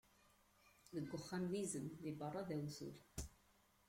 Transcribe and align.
Deg 0.93 1.09
uxxam 1.17 1.43
d 1.51 1.53
izem, 1.63 1.87
di 2.03 2.11
beṛṛa 2.19 2.41
d 2.47 2.49
awtul. 2.55 2.95